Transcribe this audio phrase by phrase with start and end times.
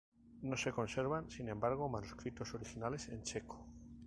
[0.41, 3.67] No se conservan, sin embargo, manuscritos originales en checo.